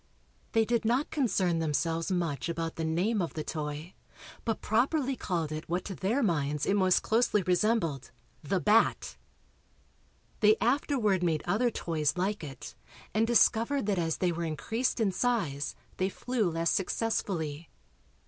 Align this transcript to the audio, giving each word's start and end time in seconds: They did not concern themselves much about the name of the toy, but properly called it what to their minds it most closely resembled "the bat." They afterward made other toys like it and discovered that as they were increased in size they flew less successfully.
They 0.53 0.65
did 0.65 0.83
not 0.83 1.11
concern 1.11 1.59
themselves 1.59 2.11
much 2.11 2.49
about 2.49 2.75
the 2.75 2.83
name 2.83 3.21
of 3.21 3.35
the 3.35 3.43
toy, 3.43 3.93
but 4.45 4.59
properly 4.59 5.15
called 5.15 5.51
it 5.51 5.69
what 5.69 5.85
to 5.85 5.93
their 5.93 6.23
minds 6.23 6.65
it 6.65 6.73
most 6.73 7.03
closely 7.03 7.43
resembled 7.43 8.09
"the 8.41 8.59
bat." 8.59 9.15
They 10.39 10.55
afterward 10.59 11.21
made 11.21 11.43
other 11.45 11.69
toys 11.69 12.17
like 12.17 12.43
it 12.43 12.73
and 13.13 13.27
discovered 13.27 13.85
that 13.85 13.99
as 13.99 14.17
they 14.17 14.31
were 14.31 14.43
increased 14.43 14.99
in 14.99 15.11
size 15.11 15.75
they 15.97 16.09
flew 16.09 16.49
less 16.49 16.71
successfully. 16.71 17.69